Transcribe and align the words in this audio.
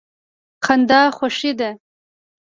خندا 0.65 1.01
خوښي 1.17 1.51
ده. 1.59 1.69